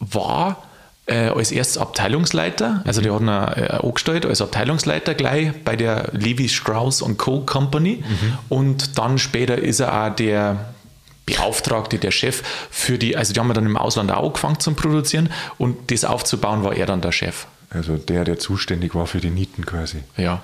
[0.00, 0.62] war
[1.06, 3.04] äh, als erstes Abteilungsleiter, also mhm.
[3.04, 3.28] der hat ihn
[3.64, 7.40] äh, angestellt als Abteilungsleiter gleich bei der Levi Strauss Co.
[7.40, 8.38] Company mhm.
[8.48, 10.72] und dann später ist er auch der
[11.26, 14.72] Beauftragte, der Chef für die, also die haben wir dann im Ausland auch angefangen zu
[14.74, 17.46] produzieren und das aufzubauen war er dann der Chef.
[17.70, 19.98] Also der, der zuständig war für die Nieten quasi.
[20.16, 20.42] Ja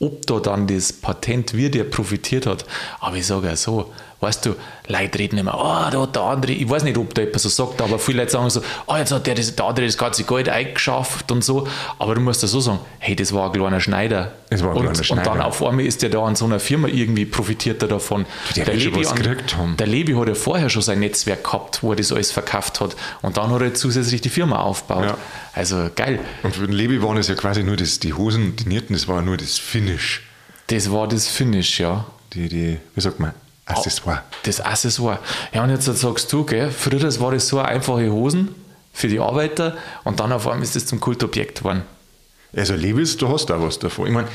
[0.00, 2.64] ob da dann das Patent, wie der profitiert hat.
[3.00, 4.54] Aber ich sage ja so, weißt du,
[4.88, 7.48] Leute reden immer, oh, da hat der andere, ich weiß nicht, ob da jemand so
[7.48, 10.24] sagt, aber viele Leute sagen so, oh, jetzt hat der, das, der andere das ganze
[10.24, 11.66] Geld eingeschafft und so.
[11.98, 14.32] Aber du musst ja so sagen, hey, das war ein kleiner Schneider.
[14.50, 15.30] Das war ein und, kleiner Schneider.
[15.30, 18.26] Und dann auf einmal ist der da an so einer Firma irgendwie profitiert er davon.
[18.56, 21.96] Der, der, Levi an, der Levi hat ja vorher schon sein Netzwerk gehabt, wo er
[21.96, 22.96] das alles verkauft hat.
[23.22, 25.04] Und dann hat er zusätzlich die Firma aufgebaut.
[25.04, 25.18] Ja.
[25.52, 26.18] Also geil.
[26.42, 29.08] Und für den Levi waren es ja quasi nur das, die Hosen, die Nierten, das
[29.08, 30.22] war nur das Finish.
[30.68, 32.06] Das war das Finish, ja.
[32.32, 33.32] Die, die, wie sagt man,
[33.66, 34.22] Accessoire.
[34.42, 35.18] Das Accessoire.
[35.52, 38.54] Ja, und jetzt sagst du, gell, früher war das so einfache Hosen
[38.92, 41.82] für die Arbeiter und dann auf einmal ist das zum Kultobjekt geworden.
[42.56, 44.06] Also Levis, du hast da was davon.
[44.06, 44.28] Ich meine,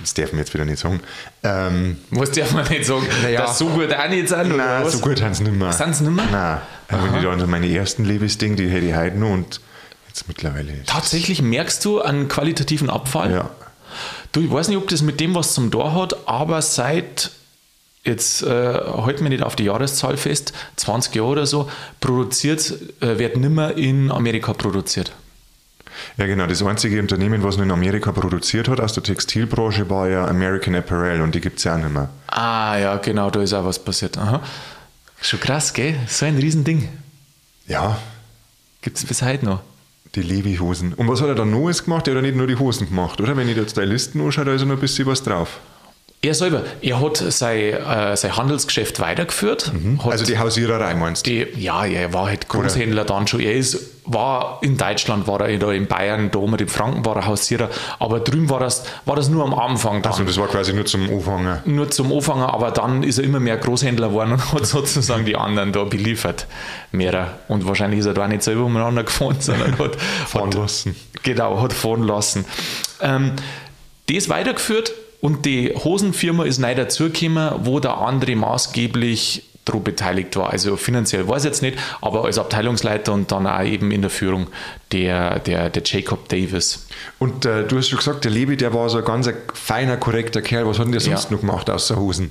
[0.00, 1.00] das darf man jetzt wieder nicht sagen.
[1.42, 3.06] Ähm, was darf man nicht sagen?
[3.22, 4.56] Naja, dass so gut auch nicht sind?
[4.56, 5.72] Nein, so gut haben sie nicht mehr.
[5.72, 6.26] Sind sie nicht mehr?
[6.30, 6.60] Nein.
[6.88, 7.04] Aha.
[7.12, 9.60] Wenn ich da meine ersten Levis-Ding, die hätte ich heute noch und
[10.08, 10.82] jetzt mittlerweile.
[10.86, 13.32] Tatsächlich merkst du einen qualitativen Abfall?
[13.32, 13.50] Ja.
[14.32, 17.30] Du, ich weiß nicht, ob das mit dem was zum Tor hat, aber seit
[18.04, 23.18] jetzt äh, halten wir nicht auf die Jahreszahl fest, 20 Jahre oder so, produziert, äh,
[23.18, 25.12] wird nimmer in Amerika produziert.
[26.16, 26.46] Ja, genau.
[26.46, 30.74] Das einzige Unternehmen, was nur in Amerika produziert hat aus der Textilbranche, war ja American
[30.74, 32.08] Apparel und die gibt es ja auch nicht mehr.
[32.26, 34.18] Ah, ja, genau, da ist auch was passiert.
[34.18, 34.42] Aha.
[35.20, 35.94] Schon krass, gell?
[36.08, 36.88] So ein Riesending.
[37.66, 37.98] Ja,
[38.82, 39.60] Gibt es bis heute noch.
[40.14, 40.92] die Levi-Hosen.
[40.92, 42.06] Und was hat er dann Neues gemacht?
[42.06, 43.36] Er hat ja nicht nur die Hosen gemacht, oder?
[43.36, 45.58] Wenn ich jetzt die Listen anschaue, da ist ja noch ein bisschen was drauf.
[46.24, 49.70] Er selber, er hat sein, äh, sein Handelsgeschäft weitergeführt.
[49.98, 51.30] Hat Also die Hausiererei meinst du?
[51.30, 53.40] die, ja, er war halt Großhändler dann schon.
[53.40, 57.16] Er ist, war in Deutschland, war er da in Bayern, da oben in Franken war
[57.16, 60.12] er Hausierer, aber drüben war das, war das nur am Anfang dann.
[60.12, 61.58] Also das war quasi nur zum Anfangen.
[61.66, 65.36] nur zum Anfangen, aber dann ist er immer mehr Großhändler geworden und hat sozusagen die
[65.36, 66.46] anderen da beliefert.
[66.90, 67.38] Mehrer.
[67.48, 70.96] Und wahrscheinlich ist er da nicht selber umeinander gefahren, sondern hat, Fahren hat, lassen.
[71.22, 72.46] Genau, hat fahren lassen.
[73.02, 73.32] Ähm,
[74.08, 74.92] das weitergeführt
[75.24, 80.50] und die Hosenfirma ist neu dazugekommen, wo der andere maßgeblich daran beteiligt war.
[80.50, 84.10] Also finanziell weiß ich jetzt nicht, aber als Abteilungsleiter und dann auch eben in der
[84.10, 84.48] Führung
[84.92, 86.86] der, der, der Jacob Davis.
[87.18, 89.96] Und äh, du hast schon gesagt, der Levi, der war so ein ganz ein feiner,
[89.96, 90.66] korrekter Kerl.
[90.66, 91.32] Was hat denn der sonst Ja.
[91.32, 92.30] noch gemacht außer Hosen?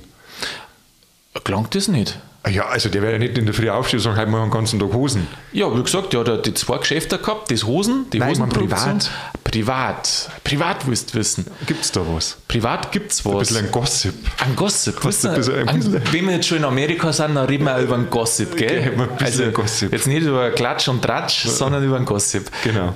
[1.42, 2.16] Klangt das nicht?
[2.46, 4.42] Ah Ja, also der wäre ja nicht in der Früh aufstehen und sagen, heute mal
[4.42, 5.26] den ganzen Tag Hosen.
[5.52, 8.98] Ja, wie gesagt, der hat die zwei Geschäfte gehabt, das Hosen, die Nein, Hosenproduktion.
[8.98, 9.10] privat.
[9.44, 10.30] Privat.
[10.44, 11.46] Privat willst du wissen.
[11.66, 12.36] Gibt's da was?
[12.46, 13.48] Privat gibt's Ein was.
[13.48, 14.14] bisschen ein Gossip.
[14.44, 15.00] Ein Gossip.
[15.00, 17.46] Gossip Weißt ist du, ein ein, bisschen- wenn wir jetzt schon in Amerika sind, dann
[17.46, 18.92] reden wir auch über einen Gossip, gell?
[18.94, 19.92] Okay, ein bisschen Gossip.
[19.92, 22.50] Jetzt nicht über Klatsch und Tratsch, sondern über einen Gossip.
[22.62, 22.92] Genau.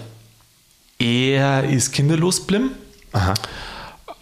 [0.99, 2.71] Er ist kinderlos geblieben,
[3.13, 3.35] Aha.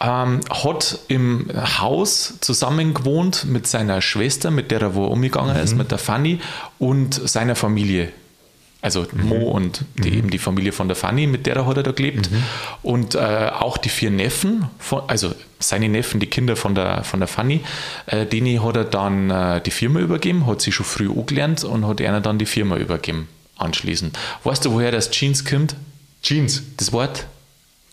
[0.01, 1.49] Ähm, hat im
[1.81, 6.41] Haus zusammen gewohnt mit seiner Schwester, mit der er wo umgegangen ist, mit der Fanny
[6.79, 8.13] und seiner Familie.
[8.83, 11.91] Also Mo und die, eben die Familie von der Fanny, mit der hat er da
[11.91, 12.31] gelebt.
[12.83, 17.19] Und äh, auch die vier Neffen, von, also seine Neffen, die Kinder von der, von
[17.19, 17.63] der Fanny,
[18.07, 21.87] äh, denen hat er dann äh, die Firma übergeben, hat sie schon früh angelernt und
[21.87, 24.17] hat einer dann die Firma übergeben anschließend.
[24.45, 25.75] Weißt du, woher das Jeans kommt?
[26.23, 26.63] Jeans.
[26.77, 27.27] Das Wort?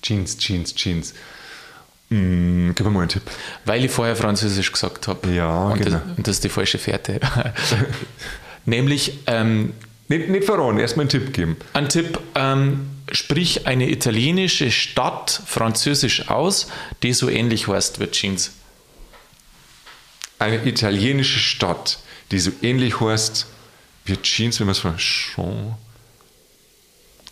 [0.01, 1.13] Jeans, Jeans, Jeans.
[2.13, 3.23] Mm, gib mir mal einen Tipp.
[3.65, 5.31] Weil ich vorher Französisch gesagt habe.
[5.31, 5.97] Ja, und genau.
[5.97, 7.19] Das, und das ist die falsche Fährte.
[8.65, 9.73] Nämlich ähm,
[10.07, 11.57] Nicht, nicht verraten, erstmal einen Tipp geben.
[11.73, 16.67] ein Tipp, ähm, sprich eine italienische Stadt französisch aus,
[17.01, 18.51] die so ähnlich heißt wie Jeans.
[20.39, 21.99] Eine italienische Stadt,
[22.31, 23.47] die so ähnlich heißt
[24.05, 25.75] wie Jeans, wenn man es von Jean.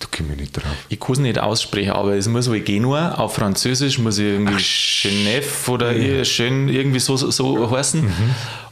[0.02, 0.66] Da komme ich nicht drauf.
[0.90, 4.56] Ich kann es nicht aussprechen, aber es muss wohl Genua, auf Französisch muss ich irgendwie
[4.56, 8.02] Genève oder ir- schön irgendwie so, so, so heißen.
[8.04, 8.12] Mhm.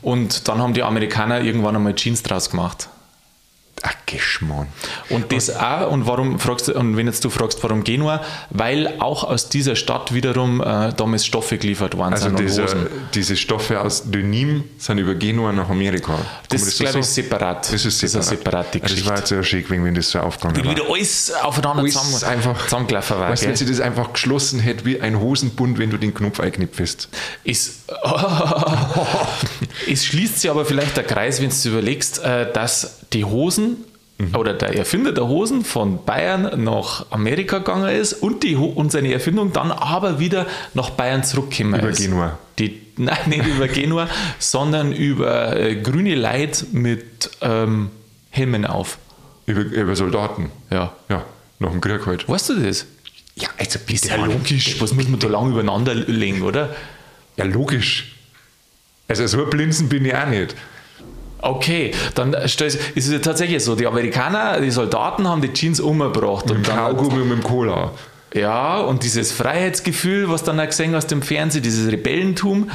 [0.01, 2.89] Und dann haben die Amerikaner irgendwann einmal Jeans draus gemacht.
[3.81, 4.67] Ach, Geschmarrn.
[5.09, 8.95] Und das auch, und warum fragst du, und wenn jetzt du fragst, warum Genua, weil
[8.99, 13.79] auch aus dieser Stadt wiederum äh, damals Stoffe geliefert worden Also sind und diese, Stoffe
[13.79, 16.13] aus Denim sind über Genua nach Amerika.
[16.49, 17.71] Das man ist, so glaube ich, separat.
[17.73, 18.27] Das ist separat.
[18.27, 19.09] eine separate Ja, Das Geschichte.
[19.09, 20.71] war jetzt sehr schick, wenn das so aufgegangen war.
[20.75, 23.29] wieder alles aufeinander Alles zusammen, einfach- zusammengelaufen war.
[23.29, 26.39] Weißt du, wenn sie das einfach geschlossen hätte wie ein Hosenbund, wenn du den Knopf
[26.39, 27.07] einknipfst.
[27.45, 27.79] Es,
[29.89, 33.78] es schließt sich aber vielleicht der Kreis, wenn du überlegst, äh, dass die Hosen
[34.19, 34.35] Mhm.
[34.35, 39.13] oder der Erfinder der Hosen von Bayern nach Amerika gegangen ist und, die, und seine
[39.13, 42.01] Erfindung dann aber wieder nach Bayern zurückgekommen Über ist.
[42.01, 42.37] Genua.
[42.59, 47.91] Die, nein, nicht über Genua, sondern über äh, grüne Leid mit ähm,
[48.29, 48.97] Helmen auf.
[49.45, 50.51] Über, über Soldaten.
[50.69, 50.91] Ja.
[51.07, 51.23] Ja,
[51.59, 52.27] nach dem Krieg halt.
[52.27, 52.85] Weißt du das?
[53.35, 54.81] Ja, also Ist ja logisch.
[54.81, 56.75] Was muss man da lang übereinander legen, oder?
[57.37, 58.15] Ja, logisch.
[59.07, 60.55] Also so ein Blinzen bin ich auch nicht.
[61.41, 66.45] Okay, dann ist es ja tatsächlich so, die Amerikaner, die Soldaten haben die Jeans umgebracht.
[66.47, 67.91] Mit Und dem dann, Kaugummi und mit dem Cola.
[68.33, 72.69] ja, und dieses Freiheitsgefühl, was dann auch gesehen hast im Fernsehen, dieses Rebellentum,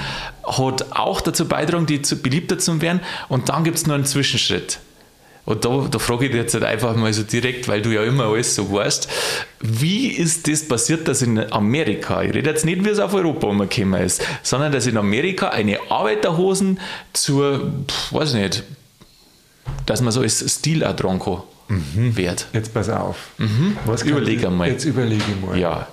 [0.44, 3.00] hat auch dazu beigetragen, die zu, beliebter zu werden.
[3.29, 4.79] Und dann gibt es noch einen Zwischenschritt.
[5.46, 8.02] Und da, da frage ich dich jetzt halt einfach mal so direkt, weil du ja
[8.02, 9.09] immer alles so weißt,
[9.61, 13.46] wie ist das passiert, dass in Amerika, ich rede jetzt nicht, wie es auf Europa
[13.48, 16.80] umgekommen ist, sondern dass in Amerika eine Arbeiterhosen
[17.12, 18.62] zur, pf, weiß ich nicht,
[19.87, 22.46] dass man so als Stil auch tragen kann, wird.
[22.52, 23.16] Jetzt pass auf.
[23.85, 24.11] Was Mhm.
[24.11, 24.68] Überleg einmal.
[24.68, 25.59] Jetzt überlege mal.
[25.59, 25.88] Ja,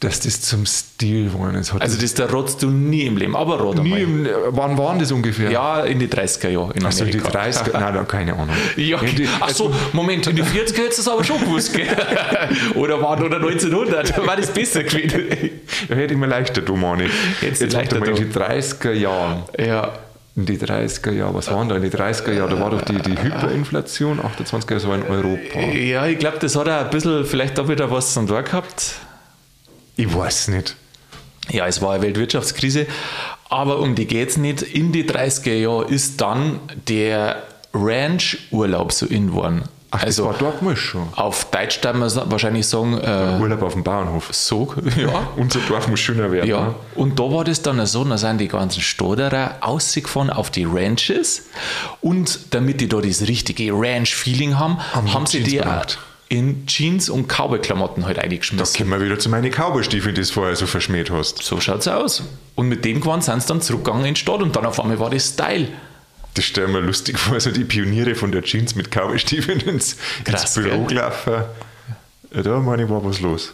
[0.00, 1.74] Dass das zum Stil geworden ist.
[1.74, 4.78] Hat also das das da rotzt du nie im Leben, aber rot nie im, wann
[4.78, 5.50] waren das ungefähr?
[5.50, 7.38] Ja, in die 30er Jahre in Also die Amerika.
[7.38, 8.48] 30er, nein, da keine Ahnung.
[8.76, 11.86] Ja, die- ach so, Moment, in die 40er hättest du es aber schon gewusst, gell?
[12.76, 15.50] Oder war oder 1900, da war das besser gewesen.
[15.88, 17.04] Da hätte ich mir leichter tun, Mani.
[17.42, 19.42] Jetzt du warte leichter in die 30er Jahren.
[19.58, 19.92] Ja,
[20.34, 22.48] In die 30er Jahre, was waren da in die 30er Jahre?
[22.48, 25.60] Da war doch die, die Hyperinflation, 28er, das war in Europa.
[25.60, 28.94] ja ich glaube, das hat auch ein bisschen, vielleicht auch wieder was zum Tor gehabt.
[30.00, 30.76] Ich weiß nicht.
[31.50, 32.86] Ja, es war eine Weltwirtschaftskrise,
[33.50, 34.62] Aber um die geht's nicht.
[34.62, 36.58] In die 30er Jahre ist dann
[36.88, 37.42] der
[37.74, 39.64] Ranch-Urlaub so in worden.
[39.90, 41.08] Ach, also das war damals schon.
[41.16, 44.28] auf Deutsch darf man wahrscheinlich sagen, äh, Urlaub auf dem Bauernhof.
[44.32, 45.28] so, ja.
[45.36, 46.48] Unser Dorf muss schöner werden.
[46.48, 46.74] Ja, ne?
[46.94, 51.48] und da war das dann so, da sind die ganzen Stoderer ausgefahren auf die Ranches
[52.00, 55.84] und damit die da das richtige Ranch-Feeling haben, Haben haben, die sie die auch
[56.30, 58.76] in Jeans und Cowboy-Klamotten halt Da eingeschmissen.
[58.78, 61.42] kommen wir wieder zu meinen Cowboystiefeln, die du vorher so verschmäht hast.
[61.42, 62.22] So schaut's aus.
[62.54, 64.98] Und mit dem Gewand sind sie dann zurückgegangen in die Stadt und dann auf einmal
[65.00, 65.66] war das Style.
[66.34, 69.96] Das stelle ich mir lustig vor, so die Pioniere von der Jeans mit Cowboystiefeln ins,
[70.24, 71.42] Krass, ins Büro gelaufen.
[72.32, 73.52] Ja, da meine ich, war was los.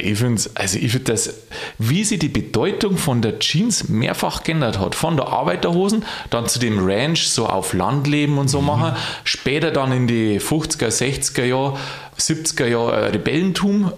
[0.00, 1.34] Ich finde also ich das,
[1.78, 4.94] wie sich die Bedeutung von der Jeans mehrfach geändert hat.
[4.94, 8.94] Von der Arbeiterhosen, dann zu dem Ranch, so auf Land leben und so machen.
[9.24, 11.78] Später dann in die 50er, 60er Jahre,
[12.16, 13.92] 70er Jahre äh, Rebellentum.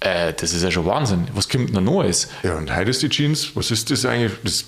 [0.00, 1.26] Äh, das ist ja schon Wahnsinn.
[1.32, 2.28] Was kommt noch Neues?
[2.42, 4.32] Ja, und heute ist die Jeans, was ist das eigentlich?
[4.44, 4.66] Das,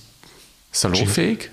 [0.72, 1.50] Salonfähig?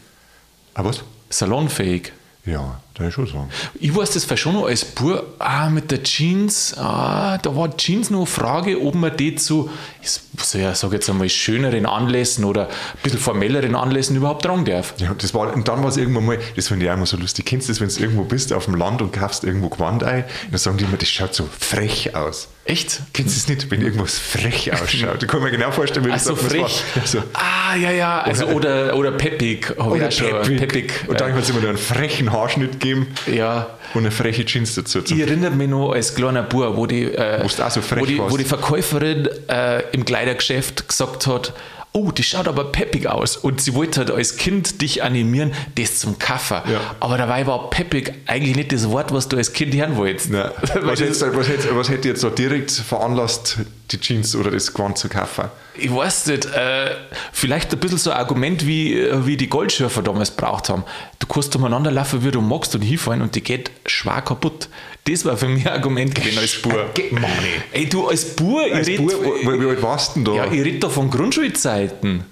[0.75, 1.03] ah, was?
[1.29, 2.13] Salonfähig.
[2.45, 3.49] Ja, da ich schon sagen.
[3.79, 8.09] Ich weiß das schon noch als Bub, ah, mit der Jeans, ah, da war Jeans
[8.09, 9.69] noch eine Frage, ob man die zu,
[10.01, 14.65] ich so, ja, sag jetzt einmal, schöneren Anlässen oder ein bisschen formelleren Anlässen überhaupt tragen
[14.65, 14.93] darf.
[14.97, 17.15] Ja, das war, und dann war es irgendwann mal, das finde ich auch immer so
[17.15, 17.45] lustig.
[17.45, 20.25] Kennst du das, wenn du irgendwo bist auf dem Land und kaufst irgendwo Gewand ein,
[20.51, 22.49] dann sagen die immer, das schaut so frech aus.
[22.65, 23.01] Echt?
[23.11, 25.21] Kennst du das nicht, wenn irgendwas frech ausschaut?
[25.21, 26.61] Ich kann mir genau vorstellen, wie das so frech.
[26.61, 26.69] war.
[26.95, 27.23] Ja, so.
[27.33, 30.57] Ah, ja, ja, also oder, oder peppig, habe ich Oder auch schon.
[30.57, 30.57] peppig.
[30.87, 30.93] peppig.
[31.07, 33.67] Und dann hat es immer noch einen frechen Haarschnitt gegeben äh, ja.
[33.93, 34.99] und eine freche Jeans dazu.
[35.03, 38.19] Ich erinnere mich noch als kleiner Bub, wo die, äh, Wo du so wo die,
[38.19, 41.53] wo die Verkäuferin äh, im Kleidergeschäft gesagt hat,
[41.93, 43.37] oh, die schaut aber peppig aus.
[43.37, 46.63] Und sie wollte halt als Kind dich animieren, das zum Kaffer.
[46.71, 46.79] Ja.
[46.99, 50.31] Aber dabei war peppig eigentlich nicht das Wort, was du als Kind hören wolltest.
[50.33, 50.51] Weil
[50.81, 53.57] Was, das- hätte, was, hätte, was hätte jetzt da direkt veranlasst,
[53.91, 55.45] die Jeans oder das Gewand zu kaufen?
[55.75, 56.95] Ich weiß nicht, äh,
[57.31, 60.83] vielleicht ein bisschen so ein Argument, wie, äh, wie die Goldschürfer damals braucht haben.
[61.19, 64.69] Du kannst umeinander laufen, wie du magst und hinfallen und die geht schwer kaputt.
[65.05, 66.61] Das war für mich ein Argument gewesen als.
[66.93, 67.25] Get money.
[67.71, 70.45] Ey, du als Bub, Als ich wie, alt warst du denn da?
[70.45, 72.23] ja, ich rede da von Grundschulzeiten.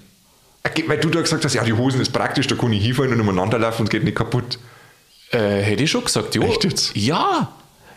[0.64, 3.12] Okay, Weil du da gesagt hast, ja, die Hosen ist praktisch, da kann ich hinfallen
[3.14, 4.58] und umeinander laufen und geht nicht kaputt.
[5.32, 6.42] Äh, hätte ich schon gesagt, ja.
[6.42, 6.94] Echt jetzt?
[6.96, 7.52] Ja.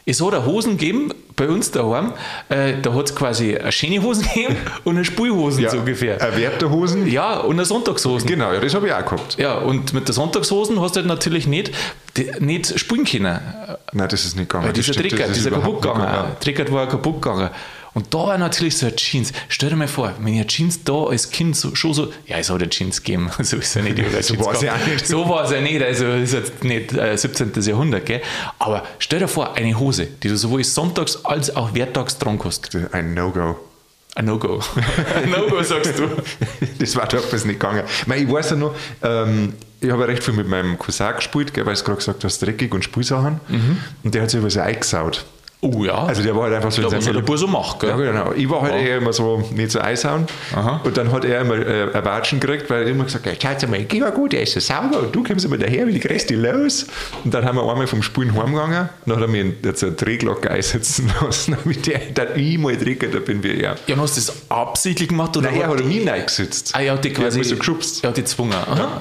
[0.08, 2.14] Es hat eine Hosen gegeben bei uns daheim.
[2.50, 6.22] Äh, da hat es quasi eine schöne Hosen gegeben und eine Spulhosen so ungefähr.
[6.22, 7.08] Äh, Wertehosen?
[7.08, 8.28] Ja, und eine Sonntagshosen.
[8.30, 9.38] Genau, ja, das habe ich auch gehabt.
[9.40, 11.72] Ja, und mit der Sonntagshosen hast du halt natürlich nicht,
[12.18, 13.40] die, nicht spielen können.
[13.94, 14.68] Nein, das ist nicht gegangen.
[14.68, 16.02] Weil Das dieser Trickert, das ist dieser kaputt gegangen.
[16.06, 16.36] gegangen.
[16.40, 17.50] Trickert war kaputt gegangen.
[17.96, 19.32] Und da war natürlich so eine Jeans.
[19.48, 22.38] Stell dir mal vor, wenn ich eine Jeans da als Kind so, schon so, ja,
[22.38, 23.32] es hat eine Jeans gegeben.
[23.42, 23.98] So ist ja nicht.
[24.22, 25.08] So Jeans war's ja nicht.
[25.08, 25.82] So war es ja nicht.
[25.82, 27.54] Also, das ist jetzt nicht äh, 17.
[27.62, 28.22] Jahrhundert, gell?
[28.60, 32.76] Aber stell dir vor, eine Hose, die du sowohl sonntags als auch werktags tragen kannst.
[32.92, 33.58] Ein No-Go.
[34.16, 34.60] Ein No-Go.
[35.16, 36.10] Ein No-Go, sagst du.
[36.78, 37.86] das war damals nicht gegangen.
[38.14, 41.66] Ich, weiß ja noch, ähm, ich habe ja recht viel mit meinem Cousin gespielt, gell,
[41.66, 43.40] weil du gerade gesagt hast, dreckig und Spielsachen.
[44.04, 45.26] Und der hat sich über so eingesaut.
[45.68, 46.04] Oh ja.
[46.06, 47.90] Also der war halt einfach so ja, was seinem der Bur so macht, gell?
[47.90, 48.32] Ja, genau.
[48.36, 48.80] Ich war halt Ja.
[48.82, 50.28] eher immer so nicht so Eishauen.
[50.56, 50.82] Aha.
[50.84, 53.68] Und dann hat er immer äh, ein Watschen gekriegt, weil er immer gesagt hat, schaut
[53.70, 56.06] mal, geh mal gut, der ist so sauber und du kommst immer daher, wie die
[56.08, 56.86] Reste los.
[57.24, 58.90] Und dann haben wir einmal vom Spulen heimgegangen.
[59.06, 63.26] Dann hat er mir jetzt eine Drehglocke einsetzen lassen, damit der dann ich mal Trickert
[63.26, 63.76] bin wie er.
[63.88, 65.36] Ja, und hast du das absichtlich gemacht?
[65.38, 66.74] Oder Nein, er hat mich reingesetzt.
[66.76, 67.40] Ah, er hat die Er hat quasi.
[67.40, 68.04] mich so geschubst.
[68.04, 68.54] Er hat die gezwungen.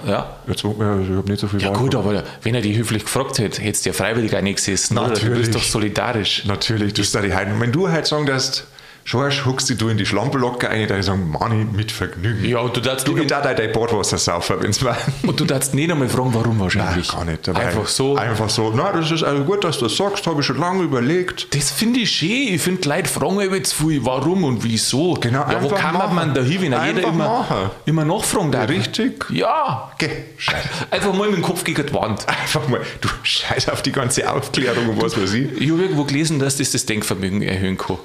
[0.07, 0.37] Ja.
[0.47, 2.09] Jetzt, ja, ich habe nicht so viel Ja Wahl gut, gehabt.
[2.09, 4.97] aber wenn er die höflich gefragt hätte, hättest du ja freiwillig eingesessen.
[4.97, 5.09] Oder?
[5.09, 5.39] Du Natürlich.
[5.41, 6.45] bist doch solidarisch.
[6.45, 7.61] Natürlich, das ist da die Heiden.
[7.61, 8.67] Wenn du halt sagen darfst,
[9.07, 12.43] Schorsch, huckst dich du in die Schlamperlocke ein, dann sagen, Manni, mit Vergnügen.
[12.49, 14.97] Ja, und du darfst, Du, ich darf auch dein Badwasser saufen, wenn es war.
[15.27, 17.09] und du darfst nicht einmal fragen, warum wahrscheinlich.
[17.13, 17.47] gar nicht.
[17.51, 18.17] Einfach so.
[18.17, 18.73] Einfach so.
[18.75, 21.55] Na, das ist also gut, dass du das sagst, habe ich schon lange überlegt.
[21.55, 22.55] Das finde ich schön.
[22.55, 25.15] Ich finde, Leute fragen immer zu viel, warum und wieso.
[25.21, 26.15] Genau, ja, wo kann machen.
[26.15, 27.71] man da hin, wenn er jeder immer, machen.
[27.85, 28.71] immer nachfragen darf?
[28.71, 29.27] Richtig.
[29.29, 29.93] Ja.
[29.99, 30.65] Geh, scheiß.
[30.91, 32.27] Einfach mal mit dem Kopf gegen die Wand.
[32.27, 35.61] Einfach mal, du scheiß auf die ganze Aufklärung und was weiß ich.
[35.61, 37.99] Ich habe irgendwo gelesen, dass das das Denkvermögen erhöhen kann.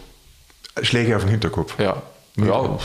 [0.82, 1.79] Schläge auf den Hinterkopf.
[1.79, 2.01] Ja.
[2.45, 2.79] Ja,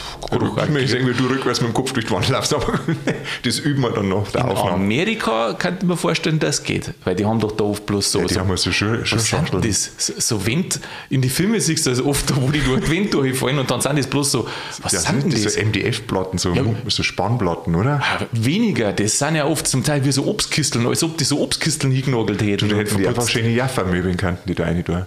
[0.65, 2.81] Ich möchte sehen, wie du rückwärts mit dem Kopf durch die Wand laufst, aber
[3.45, 4.73] das üben wir dann noch, der In Aufnahme.
[4.83, 6.93] Amerika könnte man vorstellen, das geht.
[7.05, 8.21] Weil die haben doch da oft bloß so.
[8.21, 9.93] Ja, die so haben ja so schön, schön sind das?
[9.97, 13.71] So, Wind, in die Filme siehst du das oft, wo die durch Wind durchfallen und
[13.71, 14.49] dann sind das bloß so,
[14.83, 16.53] was Ja, sind denn das so MDF-Platten, so,
[16.89, 18.01] so Spannplatten, oder?
[18.03, 21.41] Ah, Weniger, das sind ja oft zum Teil wie so Obstkisteln, als ob die so
[21.41, 22.73] Obstkisteln hingenagelt hätten.
[22.73, 25.07] Und hätten die einfach schöne Jaffa-Möbeln könnten, die da rein tun.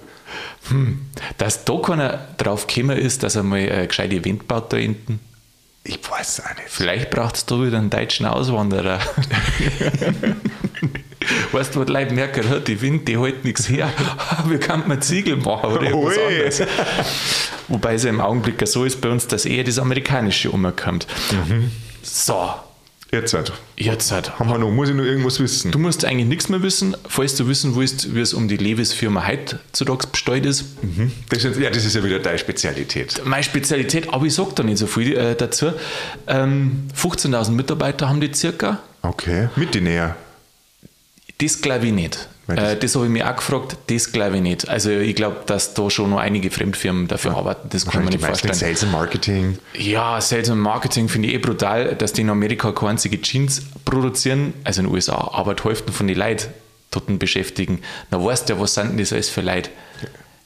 [1.38, 5.20] Dass da keiner drauf gekommen ist, dass er mal eine gescheite Wind baut da hinten.
[5.84, 6.68] Ich weiß auch nicht.
[6.68, 9.00] Vielleicht braucht es da wieder einen deutschen Auswanderer.
[11.52, 13.90] weißt du, was die Leute merken, "Hä, die Wind, die hält nichts her.
[14.48, 16.24] Wir könnten mal Ziegel machen oder irgendwas Ui.
[16.28, 16.62] anderes.
[17.70, 21.08] Wobei es ja im Augenblick so ist bei uns, dass eher das Amerikanische umkommt.
[22.02, 22.50] So,
[23.12, 23.54] Jetzt halt.
[23.78, 24.38] Jetzt halt.
[24.38, 25.72] Haben wir noch, muss ich noch irgendwas wissen?
[25.72, 29.26] Du musst eigentlich nichts mehr wissen, falls du wissen willst, wie es um die Levis-Firma
[29.26, 30.66] heutzutage bestellt ist.
[31.30, 33.22] Das ist, ja, das ist ja wieder deine Spezialität.
[33.26, 35.72] Meine Spezialität, aber ich sage da nicht so viel äh, dazu.
[36.28, 38.80] Ähm, 15.000 Mitarbeiter haben die circa.
[39.02, 39.48] Okay.
[39.56, 40.18] Mit die näher.
[41.38, 42.28] Das glaube ich nicht.
[42.48, 44.70] Äh, das habe ich mir auch gefragt, das glaube ich nicht.
[44.70, 48.24] Also ich glaube, dass da schon noch einige Fremdfirmen dafür arbeiten, das kann man nicht
[48.24, 48.54] vorstellen.
[48.54, 49.58] Sales und Marketing.
[49.74, 53.64] Ja, Sales und Marketing finde ich eh brutal, dass die in Amerika keine einzige Jeans
[53.84, 56.48] produzieren, also in den USA, aber die Hälfte von den Leuten
[56.92, 57.82] dort beschäftigen.
[58.12, 59.70] Na weißt du ja, was sind denn das alles für Leute?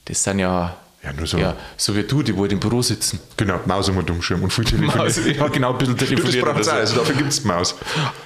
[0.05, 1.37] Das sind ja, Ja, nur so.
[1.39, 3.19] ja, so wie du, die wohl im Büro sitzen.
[3.35, 4.99] Genau, Maus um den Schirm und viel telefonieren.
[5.01, 6.45] Also, ja, genau, ein bisschen Das telefonieren.
[6.45, 6.71] braucht so.
[6.71, 7.75] also dafür gibt es Maus.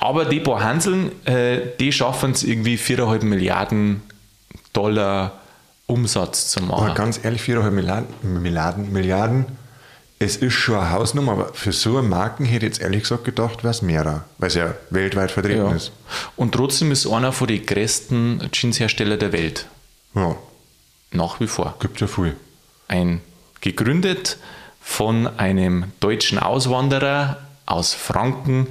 [0.01, 4.01] Aber die paar Hanseln, äh, die schaffen es irgendwie 4,5 Milliarden
[4.73, 5.39] Dollar
[5.87, 6.95] Umsatz zu Aber machen.
[6.95, 8.07] ganz ehrlich, 4,5 Milliarden,
[8.41, 9.45] Milliarden, Milliarden,
[10.19, 13.23] es ist schon eine Hausnummer, aber für so eine Marken hätte ich jetzt ehrlich gesagt
[13.25, 15.73] gedacht, wäre es mehrer, weil es ja weltweit vertreten Ja.
[15.75, 15.91] ist.
[16.35, 19.67] Und trotzdem ist einer von den größten Jeanshersteller der Welt.
[20.13, 20.35] Ja,
[21.11, 21.75] Nach wie vor.
[21.79, 22.35] gibt ja viel.
[22.87, 23.21] Ein
[23.61, 24.37] gegründet
[24.81, 28.67] von einem deutschen Auswanderer aus Franken,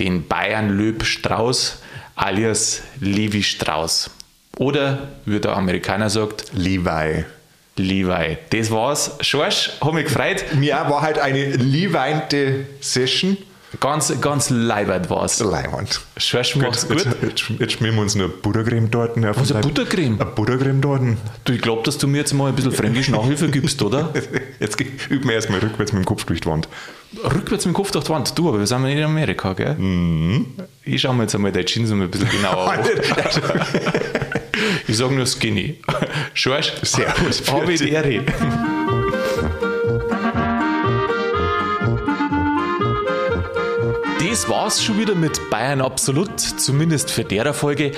[0.00, 1.82] den Bayern Löb Strauß
[2.18, 4.10] alias Levi Strauß.
[4.58, 7.24] Oder, wie der Amerikaner sagt, Levi.
[7.76, 8.38] Levi.
[8.50, 9.16] Das war's.
[9.20, 10.44] Schorsch, hat mich gefreut.
[10.54, 13.36] Mir war halt eine Leweinte Session.
[13.80, 15.40] Ganz, ganz leibert war's.
[15.40, 16.00] Leiwand.
[16.16, 17.16] Schorsch, mach's Jetzt, gut.
[17.22, 19.18] jetzt, jetzt schmieren wir uns eine Buttercreme dort.
[19.24, 19.66] Auf Was, den eine.
[19.66, 20.20] Buttercreme?
[20.20, 21.02] Eine Buttercreme dort.
[21.44, 24.12] Du, ich glaube, dass du mir jetzt mal ein bisschen fränkisch Nachhilfe gibst, oder?
[24.60, 26.68] Jetzt üben wir erstmal rückwärts mit dem Kopf durch die Wand.
[27.22, 28.36] Rückwärts mit dem Kopf durch die Wand.
[28.38, 29.76] Du, aber wir sind ja nicht in Amerika, gell?
[30.84, 32.80] Ich schau mir jetzt einmal deine Jeans ein bisschen genauer an.
[34.88, 35.78] Ich sage nur Skinny.
[36.34, 38.22] Schorsch, Servus, habe ich die Ehre.
[44.38, 47.90] Das war's schon wieder mit Bayern Absolut, zumindest für derer Folge.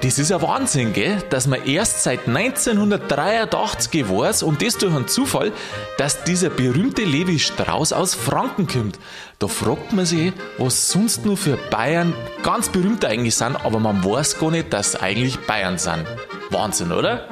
[0.00, 1.20] Das ist ein Wahnsinn, gell?
[1.28, 5.50] dass man erst seit 1983 weiß und das durch einen Zufall,
[5.96, 9.00] dass dieser berühmte Levi Strauss aus Franken kommt.
[9.40, 14.04] Da fragt man sich, was sonst nur für Bayern ganz berühmt eigentlich sind, aber man
[14.04, 16.06] weiß gar nicht, dass eigentlich Bayern sind.
[16.50, 17.28] Wahnsinn, oder?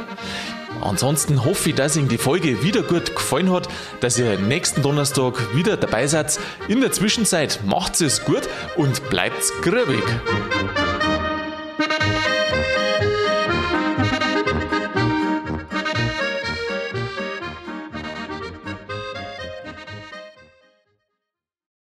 [0.82, 3.68] Ansonsten hoffe ich, dass Ihnen die Folge wieder gut gefallen hat,
[4.00, 6.38] dass ihr nächsten Donnerstag wieder dabei seid.
[6.68, 10.02] In der Zwischenzeit macht's es gut und bleibt's grübig.